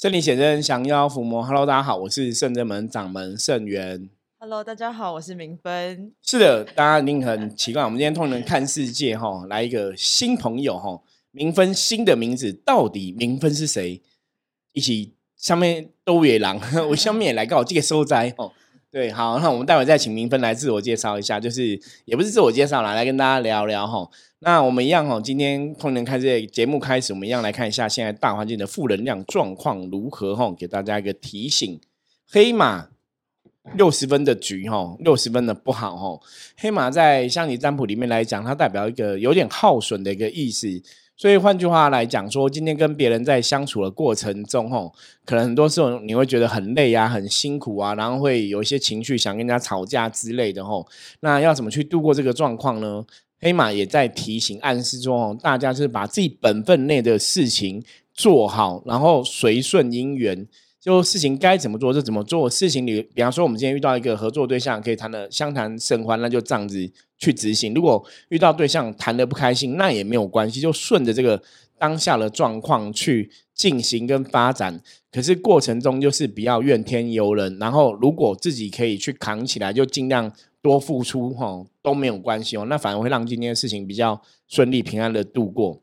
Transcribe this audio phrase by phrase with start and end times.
[0.00, 1.42] 圣灵显真，降妖伏魔。
[1.42, 4.08] Hello，大家好，我是圣真门掌门圣元。
[4.38, 6.12] Hello，大家好，我是明芬。
[6.22, 14.00] 是的，大家一定很奇怪，我们今天通人看世界哈，来一个新朋友哈，明芬新的名字到底明芬是谁？
[14.72, 16.60] 一起上面都野狼，
[16.90, 18.52] 我下面也来告我这个收灾哦。
[18.90, 24.08] 对，好，那我们待会再请明芬来自我介绍一下，就是也不是自我介绍啦，来跟大家聊聊哈。
[24.38, 31.78] 那我们一样哈，今天通年开这节目开始，我们一样来看一下现在大环境的负能量状况如何哈，给大家一个提醒。
[32.30, 32.88] 黑马
[33.74, 36.18] 六十分的局哈，六十分的不好哈。
[36.56, 40.66] 黑马在象棋占卜里面来讲，它代表一个有点耗损的一个意思。
[41.18, 50.86] 所以换句话来讲，说今天跟别人在相处的过程中，吼，可能很多时候你会觉得很累啊，很辛苦啊，然后会有一些情绪想跟人家吵架之类的，吼。
[51.18, 53.04] 那要怎么去度过这个状况呢？
[53.40, 57.82] 黑马也在提醒、暗示中，大家是把自己本分内的事情
[58.14, 60.46] 做好，然后随顺因缘。
[60.88, 62.48] 就事情该怎么做就怎么做。
[62.48, 67.74] 事情里，比方说我们今天遇到一个合作对象，可以谈的相谈甚欢，那就这样子去执行。
[67.74, 71.42] 如果遇到对象谈的不开心，那也没有关系，就顺着这个
[71.76, 74.80] 当下的状况去进行跟发展。
[75.12, 80.32] 可是过程中就是不要怨天尤人，然后如果自己可以去扛起来，就尽量
[80.62, 82.64] 多付出哈，都没有关系哦。
[82.64, 85.82] 那反而会让今天的事情比较顺利平安的度过。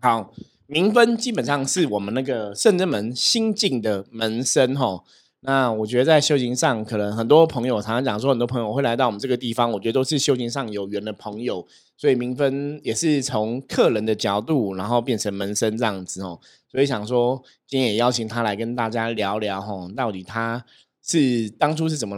[0.00, 0.32] 好。
[0.68, 5.02] 明分基本上是我们那个圣真门新进的门生哈，
[5.40, 11.64] 那我觉得在修行上，可能很多朋友常常讲说，很多朋友会来到我们这个地方，我觉得都是修行上有缘的朋友，
[11.96, 20.64] 所以明分也是从客人的角度，然后变成门生这样子哦，所以想说今天也邀请他来跟大家聊聊哈，到底他
[21.02, 22.16] 是当初是怎么。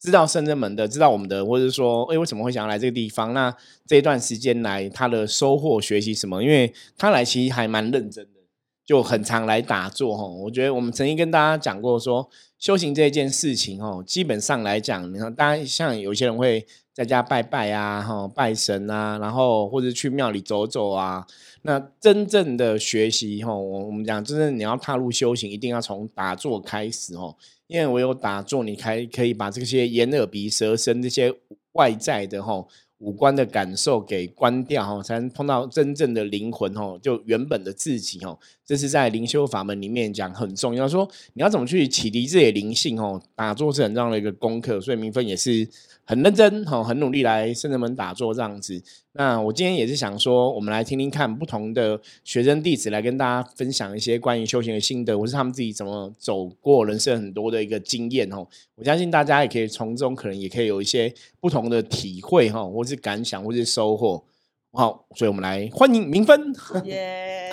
[0.00, 3.34] 知道圣真门的，知道我们的，或者说，哎，为什么会想要来这个地方？
[3.34, 3.54] 那
[3.86, 6.42] 这一段时间来，他的收获、学习什么？
[6.42, 8.40] 因为他来其实还蛮认真的，
[8.86, 10.26] 就很常来打坐哈。
[10.26, 12.26] 我觉得我们曾经跟大家讲过，说
[12.58, 21.26] 修行这件事情哦，基本上来讲，你看，大家像有些人会在家拜拜啊，哈，拜神啊，然后或者去庙里走走啊。
[21.62, 27.36] 那真正的学习哈，我我们讲，真正你要踏入修行，一定要从打坐开始哦。
[27.70, 31.32] 因为我有打坐，你才可以把这些眼耳鼻舌身这些
[31.74, 32.66] 外在的哈
[32.98, 38.36] 五官的感受给关掉哈，才能碰到真正的灵魂哦，就原本的自己哦。
[38.66, 45.68] 这是在灵修法门里面讲很重要，说你要怎么去启迪自己的灵性哦，打坐是很重要的一个功课，所以明分也是。
[46.04, 48.82] 很认真，哈，很努力来圣人门打坐这样子。
[49.12, 58.44] 那我今天也是想说，我们来听听看不同的学生弟子来跟大家分享一些关于修行的心得，或是他们自己怎么走过人生很多的一个经验哦。
[58.74, 64.24] 我相信大家也可以从中可能也可以有一些不同的体会哈，或是感想，或是收获。
[64.72, 66.52] 好，所以我们来欢迎明芬，
[66.84, 67.52] 耶，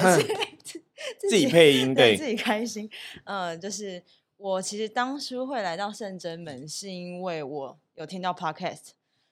[1.19, 2.89] 自己配音对，自己开心。
[3.25, 4.01] 嗯，就是
[4.37, 7.77] 我其实当初会来到圣真门，是因为我。
[7.97, 8.91] 有听到 podcast，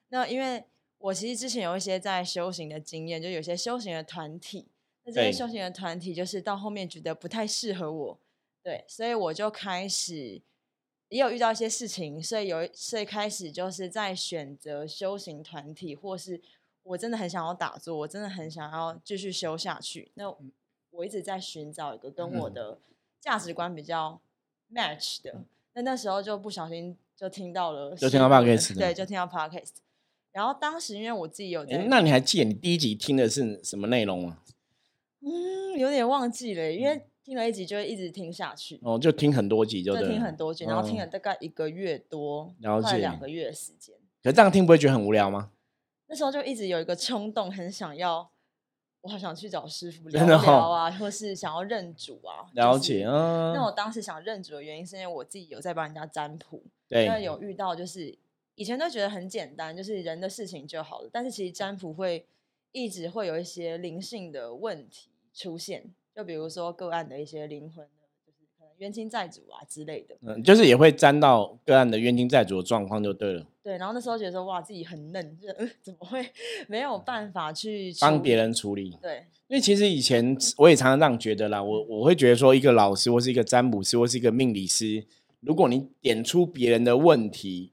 [0.09, 0.64] 那因为
[0.98, 4.68] 我其实之前有一些在修行的经验，就有些修行的团体，
[5.03, 8.20] 那这些修行的团体就是到后面觉得不太适合我，
[8.64, 10.42] 对，所以我就开始
[11.09, 16.42] 也有遇到一些事情，所以有所以开始就是在选择修行团体，或是
[16.81, 20.12] 我真的很想要打坐，我真的很想要继续修下去。
[20.16, 20.36] 那
[20.90, 22.80] 我一直在寻找一个跟我的
[23.20, 24.20] 价值观比较
[24.74, 25.44] match 的，
[25.74, 26.98] 那那时候就不小心。
[27.16, 29.72] 就听到了，就听到 podcast，对，就听到 podcast。
[30.31, 34.40] 然后当时因为我自己有，那你还记得你第一集听的是什么内容吗？
[35.22, 38.80] 嗯，有点忘记了，因为听了一集就会一直听下去。
[38.84, 43.96] 哦，就听很多集，就听很多集，然后听了大概一个月多，快两个月的时间。
[44.22, 45.52] 可这样听不会觉得很无聊吗？
[46.08, 48.30] 那时候就一直有一个冲动，很想要。
[49.06, 52.50] 我好想去找师傅聊聊啊，或是想要认主啊。
[52.54, 53.54] 了解啊。
[53.54, 58.18] 那我当时想认主的原因，是因为我自己有在帮人家占卜，对，那有遇到就是
[58.56, 61.10] 以前都觉得很简单，就是人的事情就好了。
[61.14, 62.26] 但是其实占卜会
[62.72, 67.88] 一直会有一些灵性的问题出现，就比如说个案的一些灵魂。
[68.80, 73.46] 冤亲债主啊之类的，嗯，就是也会沾到个案的冤亲债主的状况就对了。
[73.65, 75.47] 对，然后那时候觉得说哇自己很嫩，就
[75.81, 76.23] 怎么会
[76.67, 78.95] 没有办法去帮别人处理？
[79.01, 85.03] 对，因为其实以前我也常常这样觉得啦，我我会觉得说一个老师或是一个占卜师或是一个命理师，
[85.39, 87.71] 如果你点出别人的问题，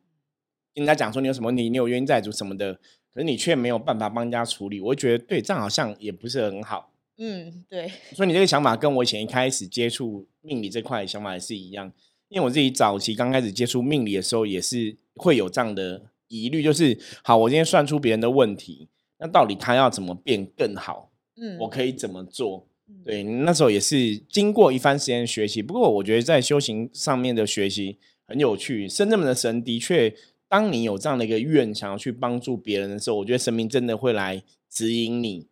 [0.74, 2.72] 跟他讲说你有什么你，你有冤亲债主什么的，
[3.12, 6.90] 可是你却没有办法帮人家处理，我会觉得对这样好像也不是很好。
[7.18, 7.86] 嗯，对。
[8.14, 11.92] 所以你这个想法跟我以前一开始接触命理这块想法也是一样，
[12.32, 18.88] 因为我自己早期刚开始接触命理的时候，也是会有这样的疑虑，就是好，我今天算出别人的问题，
[19.18, 21.10] 那到底他要怎么变更好？
[21.36, 22.66] 嗯，我可以怎么做？
[23.04, 25.60] 对，那时候也是经过一番时间学习。
[25.62, 28.88] 不过我觉得在修行上面的学习很有趣。
[28.88, 30.14] 深圳的神的确，
[30.48, 35.46] 当你有这样的一个愿，想要去帮助别人的时候，我觉得神明真的会来指引你，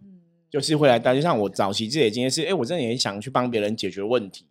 [0.51, 1.15] 就是会来带。
[1.15, 4.47] 就像我早期自己经验是，哎，我真的也想去帮别人解决问题。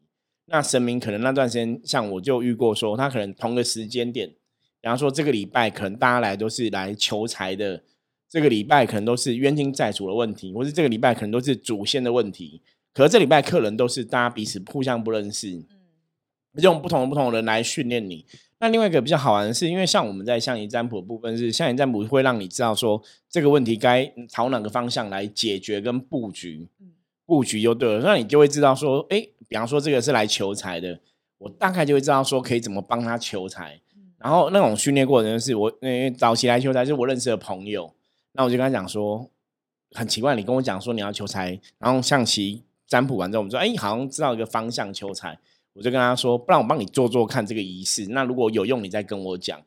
[0.50, 7.84] 那神明可能那段时间，像我就遇过说，他可能同个时间点，比方说这个礼拜可能大家来都是来求财的，
[8.30, 12.62] 这个礼拜可能都是冤亲债主的问题，或是这个礼拜可能都是祖先的问题。
[12.94, 18.26] 可是这礼拜客人都是大家彼此互相不认识，嗯，用不同的不同的人来训练你。
[18.60, 26.68] 那另外一个比较好玩的是，因为像我们在象棋占卜部分是象棋占卜会让你知道说这个问题该朝哪个方向来解决跟布局，
[27.26, 28.04] 布局就对了。
[28.04, 30.98] 那你就会知道说，哎，比方说这个是来求财的，
[31.40, 33.82] 我大概就会知道说可以怎么帮他求财。
[34.18, 37.94] 然后那种训练过程是我因为早期来求财是我认识的朋友，
[38.32, 39.30] 那我就跟他讲说，
[39.92, 42.64] 很奇怪，你跟我讲说你要求财，然后象棋。
[42.90, 45.38] 占卜完之后，我们说：“哎，好像知道一个方向求财。”
[45.74, 48.08] 我就跟他说：“不然我帮你做做看这个仪式。
[48.08, 49.62] 那如果有用，你再跟我讲。”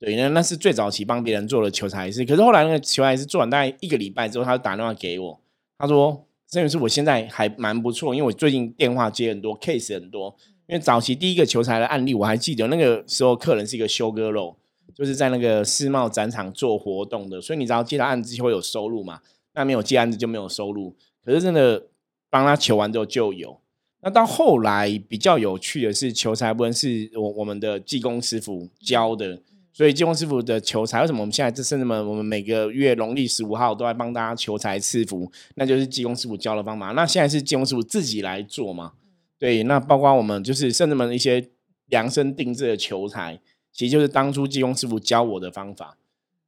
[0.00, 2.24] 对，那那是最早期帮别人做的求财仪式。
[2.24, 5.40] 可是后来那个求财仪式做完大概一个礼拜之后，他就打电话给我，
[5.78, 10.34] 他说：“这件事我现在还蛮不错，因为我最近电话接很多，case 很多。
[10.66, 14.56] 因为早期第一个求财的案例，我还记得那个时候客人是一个修哥肉，
[14.94, 19.20] 就是在那个世贸展场做活动的，所以你只要接到案子就会有收入嘛。
[19.54, 20.94] 那没有接案子就没有收入。
[21.24, 21.86] 可是真的。”
[22.28, 23.60] 帮他求完之后就有，
[24.02, 29.40] 那到后来比较有趣的是求财部分是我我们的技工师傅教的，
[29.76, 36.92] 所以技工师傅的求财为什么我们现在这甚至们我们每个月农历十五号都在帮大家求财赐福，那就是技工师傅教的方法。
[36.92, 38.94] 那现在是技工师傅自己来做嘛？
[39.38, 41.50] 对，那包括我们就是甚至们一些
[41.88, 43.38] 量身定制的求财，
[43.70, 45.98] 其实就是当初技工师傅教我的方法。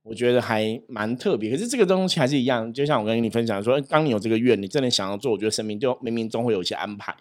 [0.05, 7.15] 我觉得还蛮特别，可是这个东西还是一样，就像我跟你分享说，当你有这个愿，你真的想要做，我觉得生命就冥冥中会有一些安排。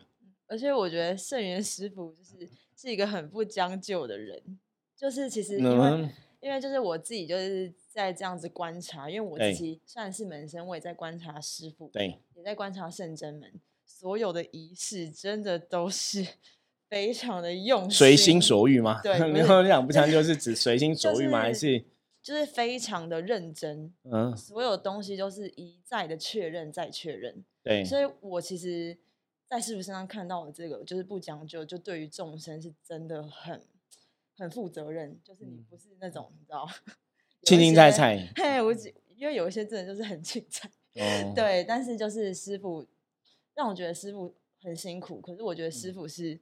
[0.48, 4.42] 而且我觉得圣元师傅就是是一个很不将就的人，
[4.98, 6.10] 就是其实因为
[6.40, 13.54] 因为就是我自己就是在这样子观察，因为我自己算是门生，我也在观察师傅，对，也在观察圣真门，
[13.86, 16.26] 所有的仪式真的都是
[16.90, 19.02] 非常的用心，随心所欲吗？
[19.04, 21.42] 对， 你后讲不将就 是指随心所欲吗？
[21.42, 21.86] 还是？
[22.20, 28.98] 就是非常的认真，嗯，所有东西都是一再的确认再确认，对，所以我其实，
[29.50, 33.62] 在师傅身上看到的这个，就是不讲究，就对于众生是真的很
[34.38, 36.68] 很负责任，就是你不是那种你知道，
[37.44, 40.70] 青青菜菜，嘿，我只因为有一些真的就是很青菜，
[41.36, 42.86] 对，但是就是师傅
[43.56, 46.40] 让我觉得师傅很辛苦，可是我觉得师傅是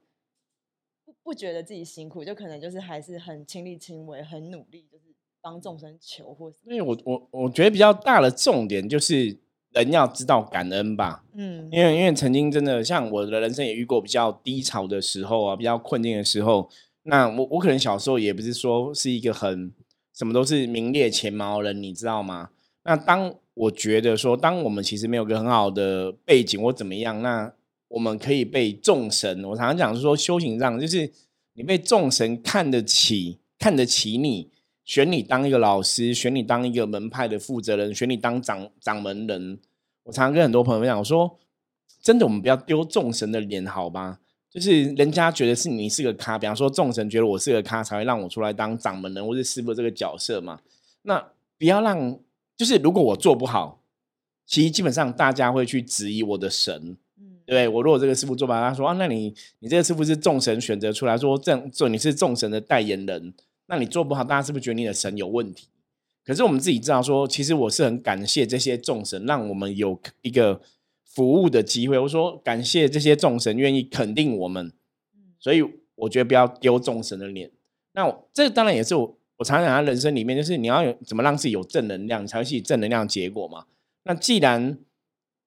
[1.04, 5.04] 不不觉得自己辛苦，就可能就是还是很亲力亲为，很努力，就是。
[5.38, 9.38] 帮众生求，或因为我我我觉得比较大的重点就是
[9.70, 11.24] 人要知道感恩吧。
[11.34, 16.68] 嗯，因为因为曾经真的像我的人生也遇过比较低潮的时候啊，比较困境的时候。
[17.06, 19.72] 那我我可能小时候也不是说是一个很
[20.12, 22.50] 什么都是名列前茅人，你知道吗？
[22.84, 27.52] 那当我觉得说，当我们其实没有个很好的背景或怎么样，那
[27.88, 31.10] 我们可以被众神，我常常讲是说修行上就是
[31.54, 34.50] 你被众神看得起，看得起你。
[34.84, 39.58] 选你当一个老师，选你当一个门派的负责人，选你当掌掌门人。
[40.04, 41.38] 我常常跟很多朋友讲，我说
[42.00, 44.20] 真的，我们不要丢众神的脸，好吧？
[44.56, 50.60] 就是人家觉得是你是个咖，比方说众神觉得我是个咖，才会让我出来当掌门人或是师傅这个角色嘛。
[51.02, 51.22] 那
[51.58, 52.18] 不要让，
[52.56, 53.82] 就是如果我做不好，
[54.46, 56.96] 其实基本上大家会去质疑我的神。
[57.20, 63.34] 嗯，对我如果这个师傅做不好，他说啊，那你你这个师傅是众神选择出来说这样做，你是众神的代言人。
[63.66, 65.68] 那你做不好，大家是不是觉得你的神有问题？
[66.24, 70.62] 可是我们自己知道，说其实我是很感谢这些众神，让我们有一个
[71.16, 71.98] 服务的机会。
[71.98, 74.70] 我说感谢这些众神愿意肯定我们，
[75.40, 77.50] 所以我觉得不要丢众神的脸。
[77.94, 83.64] 那这当然也是我我常常讲，人生里面就是你要有怎么让自己有正能量，才会是正能量结果嘛。
[84.04, 84.78] 那既然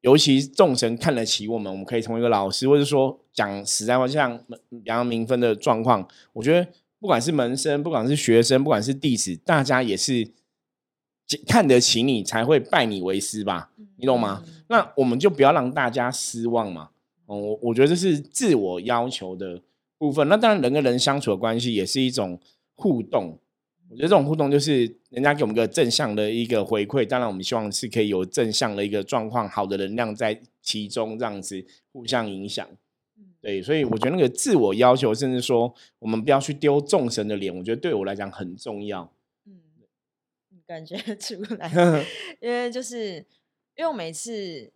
[0.01, 4.43] 尤其众神看得起我们，我们可以成为一个老师，或者说讲实在话，像
[4.85, 6.67] 杨明分的状况，我觉得。
[7.01, 10.29] 不管是门生，不管是学生，不管是弟子，大家也是
[11.48, 13.71] 看得起你，才会拜你为师吧？
[13.98, 14.43] 你懂吗？
[14.67, 16.89] 那我们就不要让大家失望嘛。
[17.25, 19.62] 哦，我我觉得这是自我要求的
[19.98, 20.27] 部分。
[20.27, 22.39] 那当然，人跟人相处的关系也是一种
[22.75, 23.38] 互动。
[23.89, 27.05] 我觉得这种互动就是人家给我们个正向的一个回馈。
[27.05, 32.67] 当然，我们希望是可以有正向的一个状况，好的能量在其中，这样子互相影响。
[33.41, 39.09] 对，所以我觉得那个自我要求，甚至说我们不要去丢众神的脸，我觉得对我来讲很重要。
[40.69, 41.67] 嗯，感觉 出来，
[42.39, 43.15] 因为就是
[43.75, 44.71] 因为我每次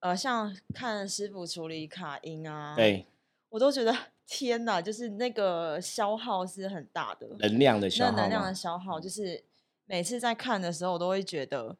[0.00, 3.06] 呃，像看师傅处理卡音啊，对，
[3.50, 3.94] 我都觉得
[4.26, 8.54] 天哪，就是那个消耗是很大的，能量的消耗，那能量的？
[8.54, 9.44] 消耗，就是
[9.84, 11.76] 每次在看的时候，我都会觉得，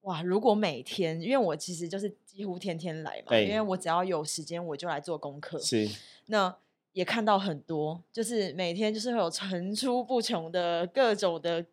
[0.00, 5.88] 哇，如果每天，因为我其实就是几乎天天来嘛，因为我只要有时间，我就来做功课，是，
[6.26, 6.56] 那
[6.92, 11.64] 也看到很多，就是每天就是会有层出不穷的各种的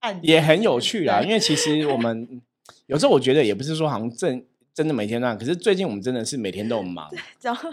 [0.00, 2.42] 案，也很有趣啦，因为其实我们
[2.86, 4.44] 有时候我觉得也不是说好像正。
[4.74, 7.10] 真的每天那样，可是最近我们真的是每天都很忙，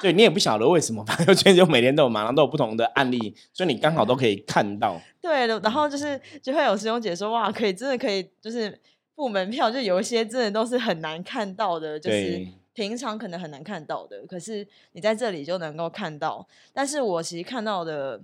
[0.01, 4.99] 对，你也不晓得为什么，反正就每天都有忙，然后都有不同的案例，所以你刚好都可以看到。
[5.21, 8.81] 对的，然后就是就会有师兄姐说，哇，可以真的可以，就是
[9.15, 16.47] 付门票，就有一些真的都是很难看到的，就是平常可能很难看到的，可是你在这里就能够看到。
[16.73, 18.19] 但是我其实看到的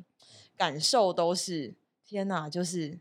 [0.57, 1.71] 感受都是，
[2.03, 2.97] 天哪，就是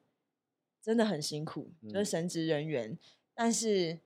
[0.83, 2.97] 真的很辛苦，就是神职人员，
[3.35, 3.99] 但是。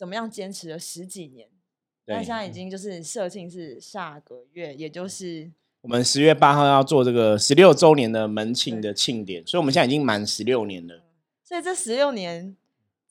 [0.00, 1.46] 怎么样坚持了十几年？
[2.06, 5.50] 那现在已经就是社庆是下个月，也就是
[5.82, 11.02] 我们十月八号要做这个十六周年的门庆的庆典，所以我们现在已经满十六年了。
[11.44, 12.56] 所以这十六年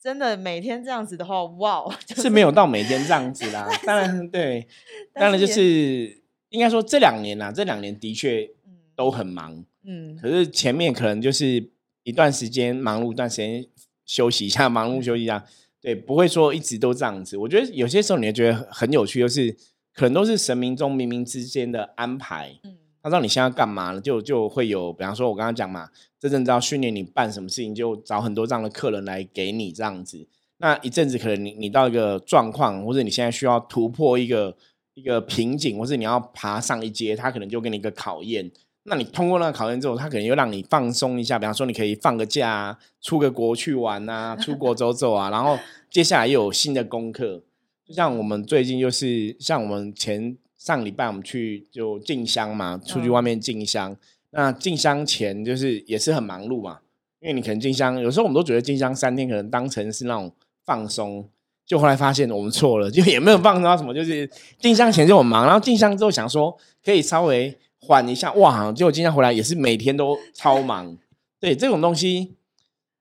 [0.00, 3.68] 真的每天这样子的话，哇，是没有到每天这样子啦。
[3.86, 4.66] 当然，对，
[5.12, 8.50] 当然就是应该说这两年啦，这两年的确
[8.96, 9.64] 都很忙。
[9.84, 11.70] 嗯，可是前面可能就是
[12.02, 13.66] 一段时间忙碌，一段时间
[14.04, 15.44] 休息一下， 忙碌休息一下。
[15.80, 17.36] 对，不会说一直都这样子。
[17.36, 19.56] 我觉得有些时候你会觉得很有趣，就是
[19.94, 22.58] 可能都是神明中冥冥之间的安排。
[22.64, 25.88] 嗯，他知道你现在干嘛了，就就会有，比方说我刚刚讲嘛，
[26.18, 30.28] 这阵子要训练你办什么事情，就找很多这样的客人来给你这样子。
[30.58, 34.54] 那一阵子可能你你到一个状况，或者你现在需要突破一个
[34.92, 38.50] 一个瓶颈，或是你要爬上一阶，他可能就给你一个考验。
[38.84, 45.58] 那你通过那个考验之后，他可能又让你放松一下，比方说你可以放个假，出个国去玩啊，出国走走啊，然后
[45.90, 47.42] 接下来又有新的功课。
[47.86, 53.94] 就像我们最近就是像我们前上礼拜我们去就进香嘛，出去外面进香。
[54.30, 56.78] 那进香前就是也是很忙碌嘛，
[57.20, 60.32] 因为你可能进香，有时候我们都觉得进香三天可能当成是那种
[60.64, 61.28] 放松，
[61.66, 67.58] 就后来发现我们错了，就也没有放松到什么，就是进香前就很忙，然后进香之后想说可以稍微。
[67.80, 68.70] 缓一下哇！
[68.72, 70.96] 结果今天回来也是每天都超忙。
[71.40, 72.36] 对这种东西，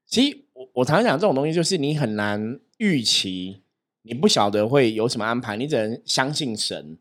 [0.08, 3.62] 其实我我常常讲，这种东西就是你很难预期，
[4.04, 6.98] 你不晓得会有什么安排，你只能相信神。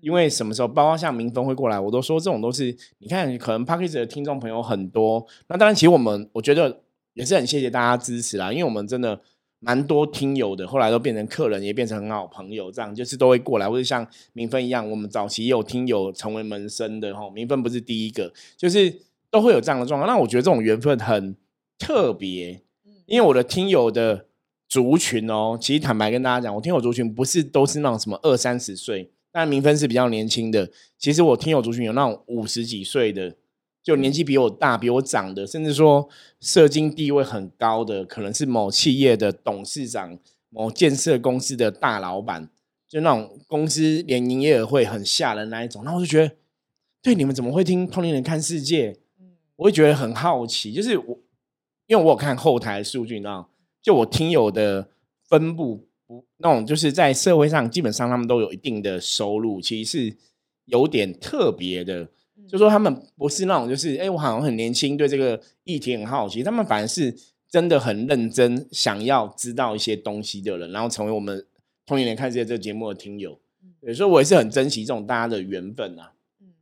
[0.00, 5.26] 因为什么时候，包括像明峰会过来，我都说这种都是你看，可能 p a c k a g e 的听众朋友很多。
[5.48, 6.82] 那当然，其实我们我觉得
[7.14, 9.20] 也是很谢谢大家支持啦，因为我们真的。
[9.60, 17.28] 蛮多听友的，后来都变成客人，也变成很好朋友，这样就是都会过来，或者像明芬一样，我们早期也有听友成为门生的哈。
[17.30, 20.08] 明芬不是第一个，就是都会有这样的状况。
[20.08, 21.34] 那我觉得这种缘分很
[21.78, 22.62] 特别，
[23.06, 24.26] 因为我的听友的
[24.68, 30.70] 族群哦，其实坦白跟大家讲，我听友族群不是都是那种什么二三十岁，但明芬是比较年轻的。
[30.96, 33.34] 其实我听友族群有那种五十几岁的。
[33.82, 36.06] 就年纪比我大、比我长的，甚至说
[36.40, 40.18] 社经地位很高的，可能是某企业的董事长、
[40.50, 42.50] 某建设公司的大老板，
[42.86, 45.84] 就那种公司连营业额会很吓人那一种。
[45.84, 46.34] 那我就觉得，
[47.00, 48.92] 对你们怎么会听《通灵人看世界》？
[49.56, 50.70] 我会觉得很好奇。
[50.72, 51.18] 就是我，
[51.86, 53.48] 因为我有看后台数据，你知道，
[53.80, 54.90] 就我听友的
[55.24, 60.16] 分布，不那种就是在社会上，基本上他们都有一定的收入，其实是
[60.66, 62.10] 有点特别的。
[62.48, 66.42] 就说他们不是那种，就是哎，我好像很年轻，对这个议题很好奇。
[66.42, 67.14] 他们反而是
[67.48, 71.46] 真的很认真，想要知道一些东西的人，然后成为我们
[71.84, 73.38] 同一年看这些这个节目的听友。
[73.82, 76.14] 有时候我也是很珍惜这种大家的缘分啊。
[76.40, 76.54] 嗯，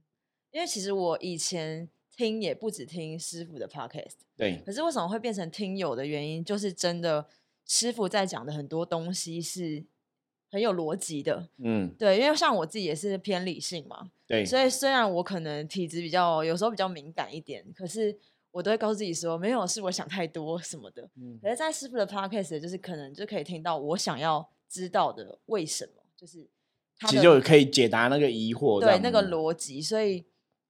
[0.50, 4.62] 因为其实我以前听也不止听师傅的 podcast，对。
[4.66, 7.26] 可是为什么会变成听友的原因，就是真的
[7.66, 9.84] 师傅在讲的很多东西是。
[10.56, 18.18] 很有逻辑的，嗯，对，因为像我自己也是偏理性嘛，对，所以虽然我可能体质比较有时候比较敏感一点，可是
[18.50, 21.10] 我都会告诉自己说，没有是我想太多什么的。
[21.16, 26.48] 嗯，可是，在师傅的 podcast 就是可能就可以听到我想要知道的为什么，就是
[27.06, 30.25] 其实就可以解答那个疑惑，对那个逻辑，所以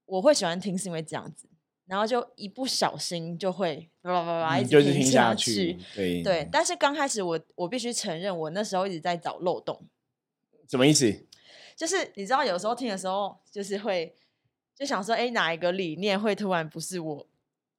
[0.07, 1.49] 我会喜欢听是因为这样子。
[1.87, 6.49] 然后就一不小心就会叭叭叭叭一直听下去，对对。
[6.51, 9.81] 但是刚开始我我必须承认，我那时候一直在找漏洞。
[10.69, 11.13] 什么意思？
[11.77, 14.15] 就是你知道，有时候听的时候，就是会
[14.75, 17.27] 就想说，哎，哪一个理念会突然不是我，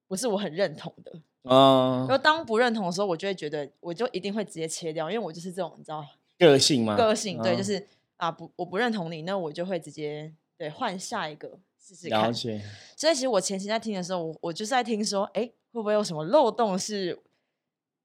[0.06, 1.20] 不是我很认同的
[1.50, 2.06] 啊？
[2.08, 6.06] 然后当不认同的时候，我就会觉得，我就一定会直接切掉，因为我就是这种，你知道，
[6.38, 6.96] 个性吗？
[6.96, 11.58] 个性对，就是啊，不，我不认同你，那我就会直接对换下一个。
[12.02, 12.60] 了解，
[12.94, 17.16] 所以其实我前期在听的时候，我我就是在听说，哎，会不会有什么漏洞是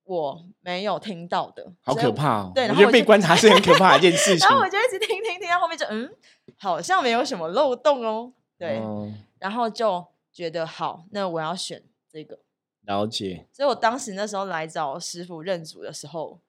[0.03, 2.51] 我没有听到的，好可怕哦！
[2.53, 4.55] 对然我觉得被观察是很可怕的一件事情 然。
[4.55, 6.13] 后我就一直听听听到后面就嗯，
[6.59, 8.31] 好像没有什么漏洞哦。
[8.59, 12.37] 对，哦然后就觉得好，那我要选这个。
[12.85, 13.47] 了解。
[13.51, 16.39] 所以我当时那时候来找师傅认主的时候，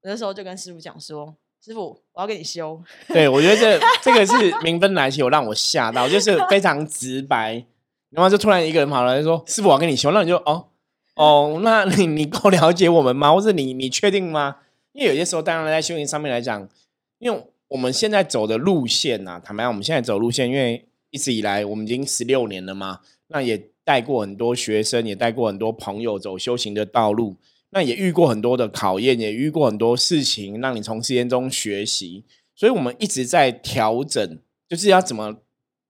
[0.00, 2.82] 我那时候就跟师傅讲说：“师傅，我要给你修。
[3.08, 7.66] 对，我觉得这这个是明分来起，有让我吓到，就是非常直白。
[8.10, 10.68] 然后就突然一个人跑来说：“师傅，我跟你修。”那你就哦
[11.14, 13.32] 哦，那你你够了解我们吗？
[13.34, 14.56] 或者你你确定吗？
[14.92, 16.68] 因为有些时候，当然在修行上面来讲，
[17.18, 27.36] 因为我们现在走的路线呐、坦白讲，我们现在走路线，因为一直以来我们已经十六年了嘛，那也带过很多学生，也带过很多朋友走修行的道路，
[27.70, 32.24] 那也遇过很多的考验，也遇过很多事情，让你从实验中学习。
[32.54, 34.38] 所以我们一直在调整，
[34.68, 35.36] 就是要怎么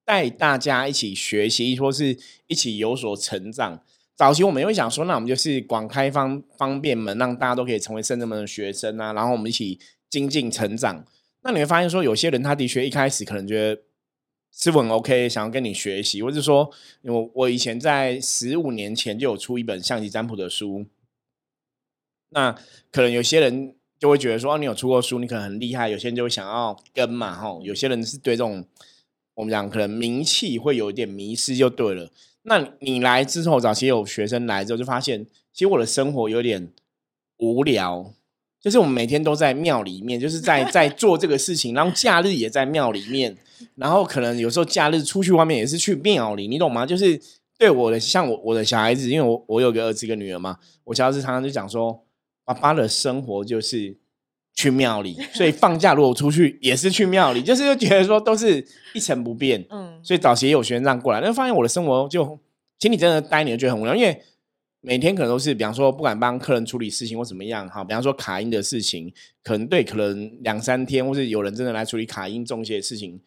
[0.09, 3.85] 带大家一起学习，或是一起有所成长。
[4.17, 11.05] 早期我们也会想说，那我们就是广开方方便门，让大家都可以成为圣人们的学生啊，然后我们一起精进成长。
[11.43, 13.83] 那你会发现说，有些人他的确一开始可能觉得
[14.50, 16.71] 是很 OK，想要跟你学习，或者说
[17.03, 20.87] 我我以前在十五年前就有出一本象棋占卜的书，
[22.31, 22.53] 那
[22.91, 28.65] 可能有些人就会觉得说，哦，你有出过书，你可能很厉害，有些人就会想要跟嘛，吼，有些人是对这种
[29.38, 32.11] 我们讲可能名气会有一点迷失，就对了。
[32.42, 36.73] 那你来之后，早期有学生来之后，就发现其实我的生活有点
[37.37, 38.12] 无聊，
[38.61, 43.37] 就是我们每天都在庙里面，就是在 在做这个事情，然后假日也在庙里面，
[43.76, 46.85] 然后可能有时候假日出去外面也是去庙里，你懂吗？
[46.85, 47.21] 就是
[47.57, 52.04] 对我的像我我的小孩子，因为我我有个儿子一个女儿嘛，我小孩子常常就讲说，
[52.45, 53.97] 爸爸的生活就是
[54.59, 59.65] 去庙里， 所以放假如果出去也是去庙里，就是就觉得说都是一成不变”。
[59.71, 62.25] 嗯，所以早期也有学生这样过来，但发现我的生活就，
[62.77, 64.21] 其实你真的待你就觉得很无聊，因为
[64.81, 69.12] 每天可能都是，比方说不敢帮客人处理事情或怎么样，哈，比方说卡音的事情，
[69.45, 73.21] 可能对，可能两三天，或是有人真的来处理卡音中介的事情，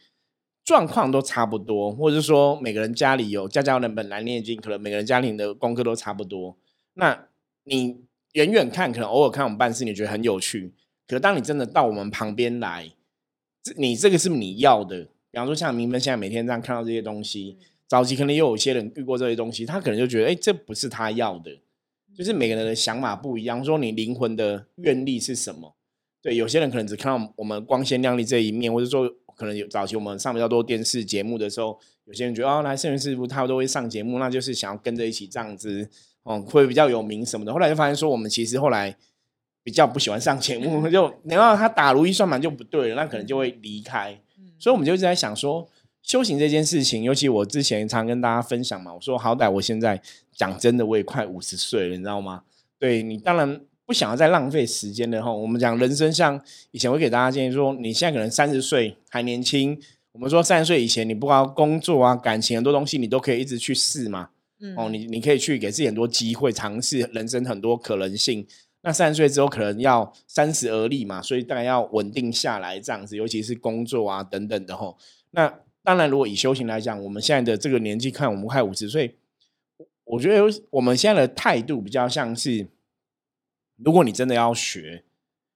[0.65, 6.57] 状况都差不多，或者是说每个人家里有家家人本来念经，可能每个人家庭的功课都差不多。
[6.95, 7.27] 那
[7.63, 8.01] 你
[8.33, 10.73] 远远看，可能偶尔看我们办事，你觉得很有趣，
[11.11, 12.89] 可是当你真的到我们旁边来，
[13.61, 15.03] 这你这个是你要的。
[15.29, 21.51] 比方说像明芬现在每天这样看到这些东西，早期可能也有一些人遇过这些东西，他可能就觉得，哎，这不是他要的，
[22.15, 23.61] 就是每个人的想法不一样。
[23.61, 25.75] 说你灵魂的愿力是什么？
[26.21, 35.89] 对，有些人可能只看到我们光鲜亮丽这一面，或者说可能有早期我们上比较多电视节目的时候，有些人觉得哦，来圣元师傅他都会上节目，那就是想要跟着一起这样子，
[36.23, 37.51] 嗯，会比较有名什么的。
[37.51, 38.95] 后来就发现说，我们其实后来
[39.63, 44.19] 比较不喜欢上节目，就然后他打如意算盘就不对了，那可能就会离开。
[44.57, 45.67] 所以我们就一直在想说，
[46.01, 50.01] 修行这件事情，尤其我之前常跟大家分享嘛，我说好歹我现在
[50.35, 52.43] 讲真的，我也快五十岁了，你知道吗？
[52.79, 55.31] 对你当然不想要再浪费时间的哈。
[55.31, 59.79] 我们讲人生，像以前会给大家建议说，你现在可能三十岁还年轻，
[60.13, 64.29] 我们说三十岁以前，你不管工作啊、感情很多东西，你都可以一直去试嘛。
[64.59, 68.45] 嗯哦，你你可以去给自己很多机会，尝试人生很多可能性。
[68.83, 74.97] 那三十岁之后可能要三十而立嘛，所以大概要稳定下来这样子，尤其是工作啊等等的吼。
[75.31, 79.17] 那当然，如果以修行来讲，我们现在的这个年纪看，我们快五十岁，
[79.77, 82.67] 我我觉得我们现在的态度比较像是，
[83.77, 85.05] 如果你真的要学，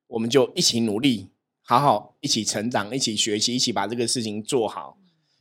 [0.08, 1.28] 我们就一起努力，
[1.62, 4.98] 好好一起成长，一起学习，一起把这个事情做好。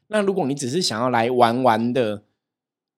[0.08, 2.24] 那如果你只是想要来玩玩的，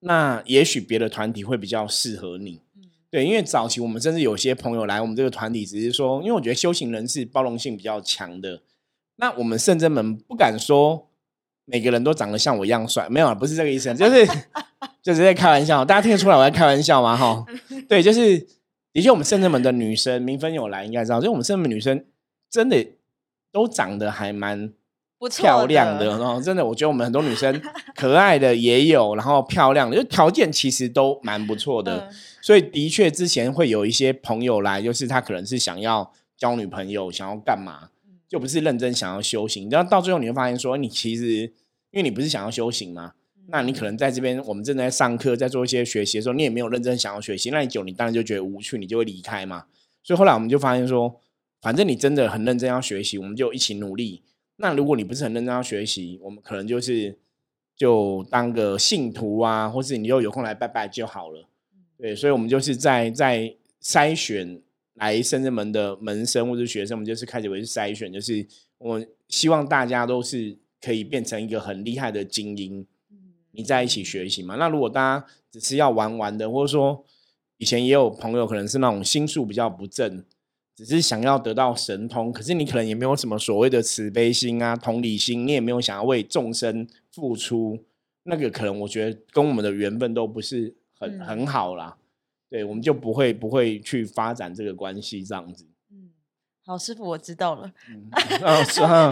[0.01, 2.63] 那也许别的团体会比较适合你。
[3.11, 8.61] 对，因为早期我们甚至有些朋友来我们这个团体，只是说，因为我觉得修行人是包容性比较强的。
[9.17, 11.09] 那我们圣真们不敢说
[11.65, 14.27] 每个人都长得像我一样帅，没有，不是这个意思，就是
[15.03, 15.85] 就是在开玩笑。
[15.85, 17.17] 大家听得出来我在开玩笑吗？
[17.17, 17.47] 哈，
[17.89, 18.39] 对，就是
[18.93, 22.05] 的确，我们圣真们的女生，明芬有来应该知道，就我们圣真门女生
[22.51, 22.87] 真的
[23.51, 24.73] 都长得还蛮
[25.19, 27.61] 不错漂亮的，然后真的，我觉得我们很多女生
[27.97, 32.09] 可爱的也有，然后漂亮的，就条件其实都蛮不错的。
[32.11, 37.91] 嗯所以的确，之前会有一些朋友来，就是他可能是想要交女朋友，想要干嘛，
[38.29, 39.69] 就不是认真想要修行。
[39.69, 41.41] 然后到最后你会发现说，你其实
[41.91, 43.15] 因为你不是想要修行嘛，
[43.49, 49.65] 那你可能在这边我们正在上课，在做一些学习的时候，你也没有认真想要学习，那你久你当然就觉得无趣，你就会离开嘛。
[50.05, 51.21] 所以后来我们就发现说，
[51.61, 54.23] 反正你真的很认真要学习，我们就一起努力。
[54.57, 57.19] 那如果你不是很认真要学习，我们可能就是
[57.77, 61.49] 就当个信徒啊，或是你又有空来拜拜就好了。
[61.99, 64.61] 对，所以我们就是在在筛选
[64.95, 68.47] 来深圳门的门生或者学生，我们就是开始为筛选，就是
[68.79, 72.87] 我希望大家都是可以变成一个很厉害的精英，
[73.53, 74.57] 你在一起学习嘛。
[74.57, 77.05] 那如果大家只是要玩玩的，或者说
[77.59, 80.25] 以前也有朋友可能是那种心术比较不正，
[80.77, 87.83] 只是想要得到神通，可是你可能也没有什么所谓的慈悲心啊、同理心，你也没有想要为众生付出，
[88.25, 91.97] 那个可能我觉得跟我们的缘分都不是很、嗯很好啦。
[92.51, 95.67] 对，我们就不会不会去发展这个关系这样子。
[95.91, 96.11] 嗯，
[96.67, 97.73] 好，师傅，我知道了。
[97.89, 98.09] 嗯，
[98.45, 99.11] 哦是啊，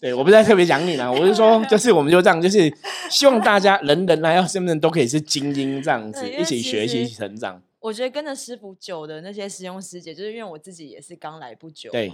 [0.00, 2.70] 对我不是在特别讲你啦，我是说， 就是我们就这样，就是
[3.08, 7.62] 希望大家人人来到身边都可以是精英这样子，一起学习、成长。
[7.84, 12.10] 我觉得跟着师傅久的那些师兄师姐，就是因为我自己也是刚来不久，对，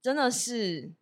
[0.00, 0.92] 真的是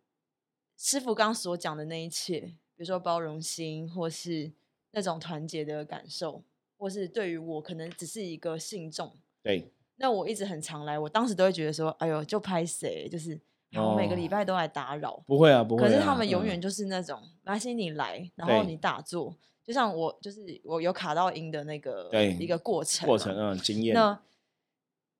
[0.75, 4.51] 师傅刚所讲的那一切，比如说包容心，或是
[4.93, 6.41] 那种团结的感受，
[6.75, 9.13] 或是对于我可能只是一个信众，
[9.43, 13.39] 对，那我一直很常来，我当时都会觉得说，哎呦，就拍谁，就是
[13.73, 15.87] 我每个礼哦拜都来打扰，不会啊，不会、啊。
[15.87, 16.47] 可是他们永嗯。
[16.47, 19.35] 远就是那种，没关系，你来，然后你打坐，
[19.67, 24.17] 就像我，就是我有卡到音的那个对一个过程，过程嗯经验，那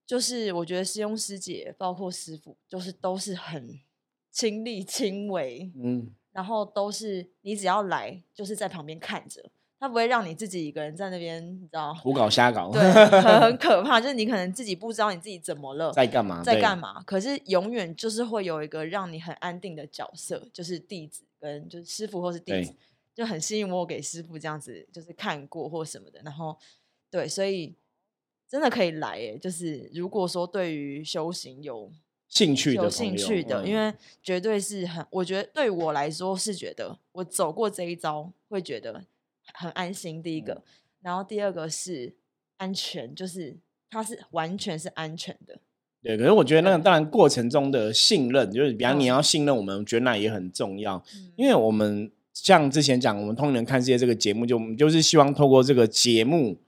[0.05, 3.77] 就是我觉得师兄师姐，包括师傅，就是都是很
[4.31, 9.43] 亲力亲为，嗯，然后都是你只要来，就是在旁边看着，
[9.77, 12.81] 他不会让你自己一个人在那边，你知道，胡搞瞎搞，对，
[13.21, 16.41] 很很 可怕，就是你可能自己不知道你自己怎么了， 在干嘛？
[16.41, 16.77] 在干？
[16.79, 17.03] 嘛？
[17.03, 22.73] 可是永远就是会有一个让你很安定的角色，就是弟子跟就是师傅或是弟子，
[23.17, 26.56] 就很幸运我给师傅这样子就是看过或什么的，然后
[27.10, 27.73] 对，所以
[28.47, 31.91] 真的可以来耶，就是如果说对于修行有
[32.30, 39.03] 兴趣的有兴趣的，因嗯为绝对是很，我觉得对我来说是觉得我走过这一招会觉得
[39.56, 40.21] 很安心。
[40.21, 40.63] 第一嗯个，
[41.01, 42.15] 然后第二个是
[42.58, 43.58] 安全，就是
[43.89, 45.60] 它是完全是安全的。
[46.03, 51.03] 对，可是我觉得那个当然过程中的信任，就是比方你嗯要信任我们，我觉得那也很重要。
[51.15, 52.12] 嗯因为我们
[52.43, 56.60] 像之前讲，我们通人看世界这个节目，就我们就是希望透过这个节目，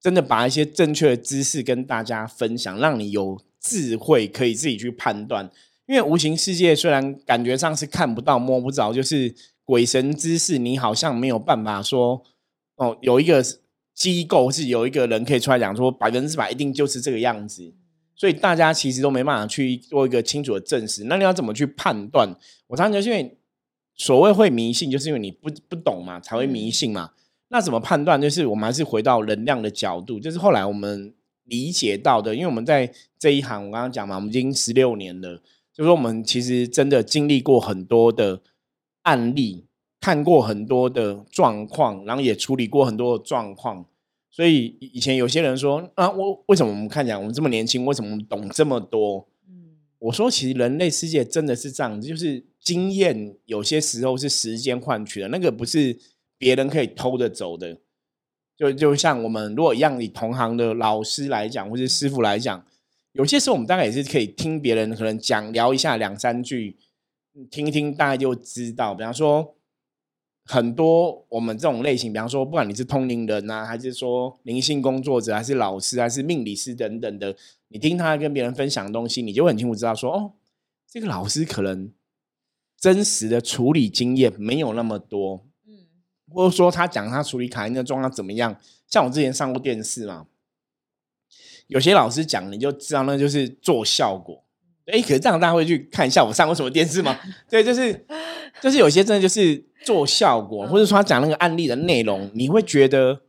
[0.00, 5.50] 真的把一些正确的知识跟大家分享，让你有智慧可以自己去判断。
[5.86, 12.22] 因为无形世界虽然感觉上是看不到、摸不着，就是鬼神之事，你好像没有办法说
[12.76, 13.44] 哦，有一个
[13.94, 17.74] 机构是有一个人可以出来讲说百分之百一定就是这个样子。
[18.14, 21.04] 所以大家其实都没办法去做一个清楚的证实。
[21.04, 22.28] 那你要怎么去判断？
[22.66, 23.37] 我常常就是因为
[23.98, 27.10] 所谓会迷信，就是因为你不不懂嘛，才会迷信嘛。
[27.48, 28.20] 那怎么判断？
[28.20, 31.12] 就是我们还是回到能量的角度，就是后来我们
[31.44, 35.36] 理解到的，因为我们在这一行，我刚刚讲嘛，我们已经十六年了，
[35.72, 38.40] 就是说我们其实真的经历过很多的
[39.02, 39.64] 案例，
[40.00, 43.84] 看过很多的状况，然后也处理过很多的状况。
[44.30, 49.26] 所以以以前有些人说啊，我为什么我们看起来我们这么年轻，为什么我们懂这么多？
[49.98, 55.98] 我说，其实人类世界真的是这样子，就是经验有些时候是时间换取的，那个不是
[56.38, 57.78] 别人可以偷着走的。
[58.56, 62.64] 就就像我们如果一样，以同行的老师来讲，或是师傅来讲，
[63.12, 66.76] 有些时候我们大概也是可以听别人可能讲聊一下两三句，
[67.50, 68.94] 听一听大概就知道。
[68.94, 69.56] 比方说，
[70.44, 77.36] 很多我们这种类型，比方说，不管你是通灵人啊，还是说灵性工作者，还是老师，还是命理师等等的，
[77.68, 80.32] 你听他跟别人分享的东西，你就会很清楚知道说，哦，
[80.90, 81.92] 这个老师可能
[82.78, 85.74] 真实的处理经验没有那么多，嗯
[86.30, 88.58] 或者说他讲他处理卡因的状况怎么样。
[88.86, 90.26] 像我之前上过电视嘛，
[91.66, 94.44] 有些老师讲你就知道那就是做效果。
[94.86, 97.14] 哎，可是这样大家会去看一下我上过什么电视吗？
[97.50, 98.06] 对，就是
[98.62, 103.20] 就是有些真的就是做效果，或者说他讲那个案例的内容，你会觉得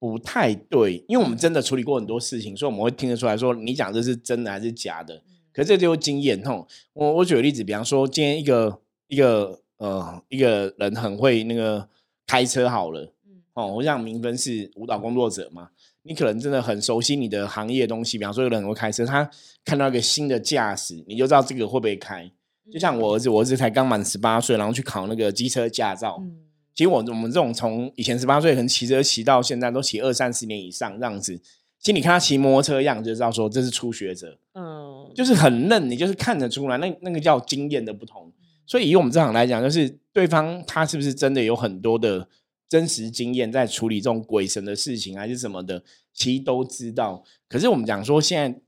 [0.00, 5.22] 不太对，因为我们真的处理过很多事情，所以我们会听得出来说你讲这是真的还是假的。
[5.52, 6.66] 可是这就是经验吼。
[6.94, 11.86] 我我举个例子，比方说今天一个一个呃一个人很会那个
[12.26, 15.68] 开车好了嗯哦，我想明分是舞蹈工作者嘛，
[16.04, 19.28] 你可能真的很熟悉你的行业的东西，比方说有人很会开车，他
[19.64, 22.30] 看到一个新的驾驶，你就知道这个会不会开。
[22.72, 26.18] 就像我儿子，我儿子才刚满十八岁，然后去考那个机车驾照。
[26.22, 26.38] 嗯
[26.74, 31.36] 其实我我们这种从以前十八岁可能骑车骑到现在都骑二三十年以上这样子，
[31.78, 34.38] 其实你看他骑摩托车样，就知道说这是初学者。
[34.54, 38.32] 嗯，就是很嫩，你就是看得出来，那那个叫经验的不同。
[38.66, 42.28] 所以以我们这行来讲，就是对方他是不是真的有很多的
[42.68, 45.82] 真实经验在处理这种鬼神的事情，还是什么的，
[46.14, 47.24] 其实都知道。
[47.48, 48.60] 可是我们讲说，现在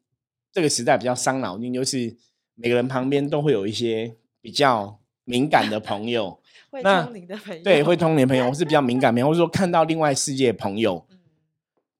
[0.53, 2.17] 这个时代比较伤脑筋，就是
[2.57, 6.41] 每个人旁边都会有一些比较敏感的朋友，
[6.73, 11.07] 会那通灵的朋友，对，会通灵的朋友，我是比较敏感的朋友，或者说看到另外世界的朋友。
[11.11, 11.19] 嗯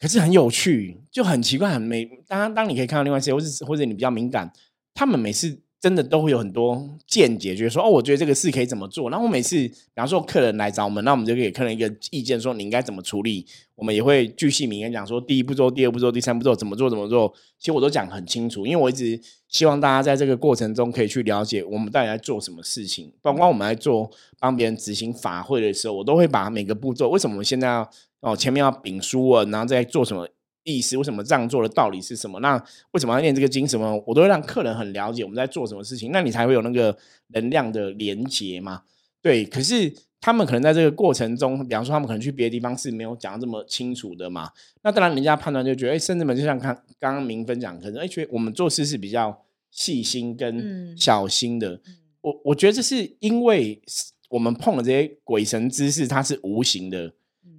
[0.01, 2.05] 可是很有趣，就很奇怪，很美。
[2.27, 4.53] 当当你可以看到另外世界，或是或者你比较敏感，
[4.93, 9.11] 他们每次真的都会有很多见解，觉得说哦，我觉得这个事可以怎么做。
[9.11, 13.45] 然后我每次，比方说客人来找我们，那我们就给客人一个意见，说你应该怎么处理。
[13.75, 17.35] 我们也会巨细明跟讲说，第一步骤，第二步骤，第三步骤，怎么做怎么做。
[17.59, 23.13] 其实我都讲很清楚，因为我一直希望大家在这个过程中可以去了解我们到底在做什么事情。
[23.21, 27.91] 包括我们在做帮别人执行法会的时候，我都会把每个步骤，为什么我现在要
[28.21, 30.29] 哦前面要禀书文，然后再做什么。
[30.65, 32.39] 意思为什么这样做的道理是什么？
[32.41, 32.57] 那
[32.93, 33.67] 为什么要念这个经？
[33.67, 36.97] 什么我都会让客人很了解我们在做什么事情，那你才会有那个
[37.29, 38.83] 能量的连接嘛？
[39.21, 39.45] 对。
[39.45, 44.51] 可是他们可能在这个过程中，比方说他们可能去别的地方是没有讲这么清楚的嘛？
[44.83, 51.81] 那当然人家判断就觉得，哎，甚至们就像看刚刚明分讲，可能哎觉得我们做事是比较细心跟小心的。
[52.21, 53.83] 我我觉得这是因为
[54.29, 57.13] 我们碰的这些鬼神之事，它是无形的。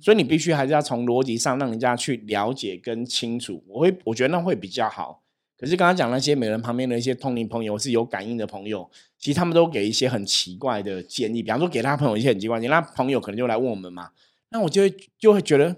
[0.03, 5.23] 所以你必须还是要从逻辑上让人家去了解跟清楚，我会我觉得那会比较好。
[5.57, 14.09] 可是刚刚讲那些美人旁边的一些通灵朋友是有感应的朋友，其实他们都给一些很奇怪的建议，比方说给他朋友一些很奇怪建议，那朋友可能就来问我们嘛，
[14.49, 15.73] 那我就会就会觉得，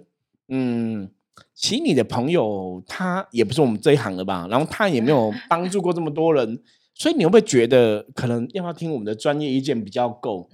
[0.47, 1.07] 嗯，
[1.53, 6.59] 其实你的朋友他也不是我们这一行的吧，然后他也没有帮助过这么多人，
[6.95, 10.49] 所以你会不会觉得可能要不要听我们的专业意见比较够？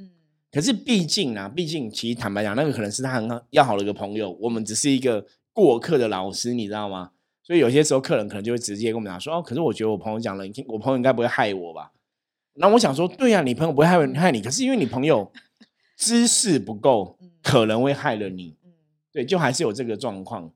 [0.52, 7.12] 可是毕竟啊，毕竟其实坦白讲，那个可能是他很要好的一个朋友，我们只是一个过客的老师，你知道吗？
[7.42, 11.92] 所以有些时候客人可能就会直接跟我们讲说：“哦，可是我觉得我朋友讲了，我朋友应该不会害我吧？”
[12.56, 15.32] 那我想说，对呀，你朋友不会害害你，可是因为你朋友
[15.96, 18.56] 知识不够，可能会害了你。
[19.12, 20.52] 对，就还是有这个状况。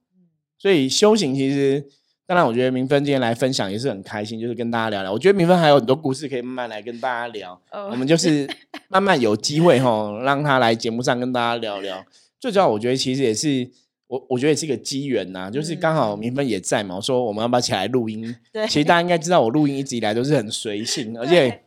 [0.58, 1.90] 所以修行其实。
[2.28, 5.12] 当然，我觉得明芬今天来分享也是很开心，就是跟大家聊聊。
[5.12, 7.60] 我觉得明芬还有很多故事可以慢慢来跟大家聊。
[7.72, 8.50] 我们就是
[8.90, 12.04] 慢慢有机会哈，让他来节目上跟大家聊聊。
[12.40, 13.70] 最主要，我觉得其实也是
[14.08, 16.96] 我，我觉得也是一个机缘呐，就是刚好明芬也在嘛。
[16.96, 18.36] 我说我们要不要起来录音？
[18.52, 21.62] 对，其实大家应该知道，我录音一直以来都是很随性， 而且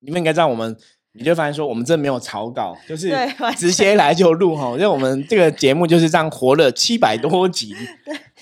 [0.00, 0.74] 你们应该知道我们。
[1.14, 3.12] 你就发现说，我们真的没有草稿，就是
[3.58, 4.70] 直接来就录哈。
[4.70, 7.74] 因为我们这个节目就是这样活了七百多集，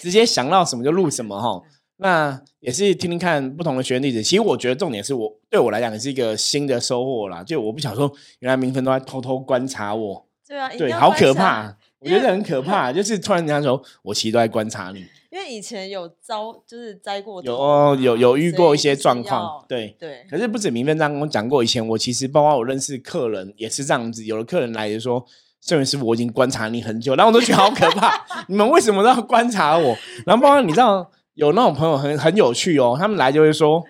[0.00, 1.62] 直接想到什么就录什么哈。
[1.98, 4.22] 那也是听听看不同的学员例子。
[4.22, 7.44] 其实我觉得重点是我对我来讲也是一个新的收获啦。
[7.44, 10.26] 就我不想说，原来明芬都在偷偷观察我。
[10.48, 11.76] 对啊，对，好可怕。
[12.00, 15.04] 我觉得很可怕，就是突然间说，我其实都在观察你。
[15.30, 20.26] 因为以前有遭，就是栽过，有哦，有有遇过一些状况，对对。
[20.30, 25.22] 可是不止明分章跟我讲过，以前我其实包括我认识客人也是这样子，有的客人来就说
[25.60, 28.12] ：“摄影师傅，我已经观察你很久。”然后我都觉得好可怕，
[28.48, 29.96] 你们为什么都要观察我？
[30.26, 33.82] 然后包括你知道，有那种朋友很很有趣哦，他们来就会说：“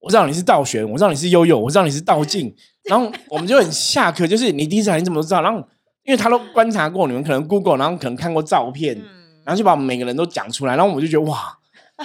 [0.00, 2.54] 我知道你是道玄，我知道你是悠悠，我知道你是道静。”
[2.88, 5.42] 然后我们就很下课，就是你第一次来你怎么都知道？
[5.42, 5.66] 然后。
[6.04, 9.00] 因为他都观察过你们，可能 Google，然后可能看过照片，
[9.44, 11.56] 然后就把我们每个人都讲出来，然后我就觉得哇，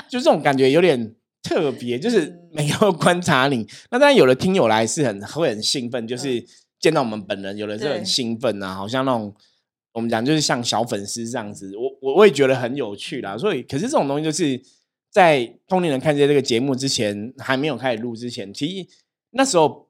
[0.07, 3.67] 就这种感觉有点特别，就是每个观察你。
[3.89, 6.45] 那当然有的听友来是很会很兴奋，就是
[6.79, 9.33] 见到我们本人，有的是很兴奋啊，好像那种
[9.93, 11.75] 我们讲就是像小粉丝这样子。
[11.75, 13.37] 我我我也觉得很有趣啦。
[13.37, 14.61] 所以，可是这种东西就是
[15.09, 18.87] 在通灵人看见这个节目之前，还没有开始录之前，其实
[19.31, 19.87] 那时候。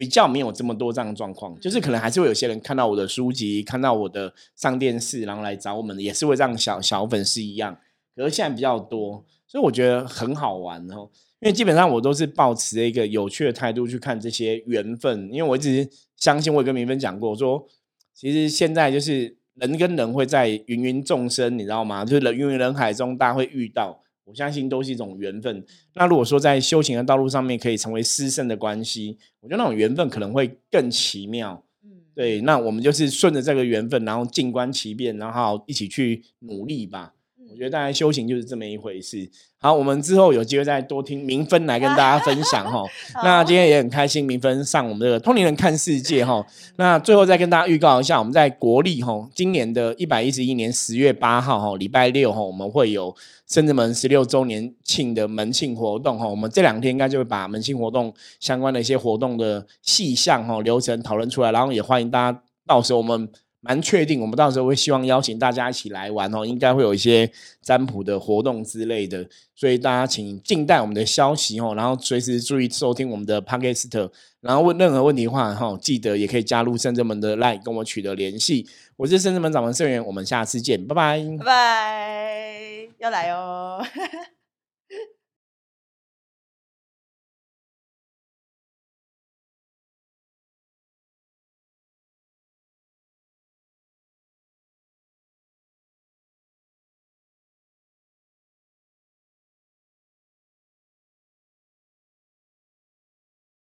[0.00, 7.78] 比较没有这么多这样的状况，就是可能还是会有些人看到我的书籍，看到我的上电视，然后来找我们，也是会像小小粉丝一样。
[8.16, 11.10] 可是现在比较多，所以我觉得很好玩哦。
[11.40, 17.66] 因为基本上我都是保持一个有趣的态度去看这些缘分，因为我一直相信，我也跟明芬讲过，说
[18.14, 22.04] 其实现在就是人跟人会在芸芸众生，你知道吗？
[22.04, 24.02] 就是人芸芸人海中，大家会遇到。
[24.24, 25.64] 我相信都是一种缘分。
[25.94, 31.64] 那如果说在修行的道路上面可以成为师生的关系，我觉得那种缘分可能会更奇妙。
[31.82, 32.40] 嗯，对。
[32.42, 37.12] 那我们就是顺着这个缘分，然后静观其变，然后一起去努力吧。
[37.50, 39.28] 我觉得大家修行就是这么一回事。
[39.58, 42.82] 好，我们之后有机会再多听明芬来跟大家分享哈。
[43.22, 46.44] 那今天也很开心，明芬上我们的通灵人看世界哈。
[46.76, 53.14] 那最后再跟大家预告一下，我们在国历哈今年的一百一十一年十月八号哈礼拜六哈，我们会有
[53.48, 56.26] 深圳门十六周年庆的门庆活动哈。
[56.26, 63.28] 我们这两天应该就会把门庆活动相关的一些活动的细项哈流程讨论出来，然后也欢迎大家到时候我们。
[63.60, 74.08] 蛮确定，我们到时候会希望邀请大家一起来玩哦，应该会有一些占卜的活动之类的，所以大家请静待我们的消息哦，然后随时注意收听我们的 podcast，
[74.40, 78.66] 然后问任何问题的话哈，记得也可以加入圣智门的 line 跟我取得联系。
[78.96, 83.84] 我是圣智门掌门圣元，我们下次见，拜拜，拜拜，要来哦。